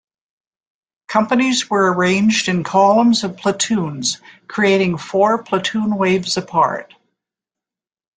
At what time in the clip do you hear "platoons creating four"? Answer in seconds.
3.37-5.43